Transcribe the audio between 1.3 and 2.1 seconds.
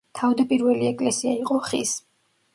იყო ხის.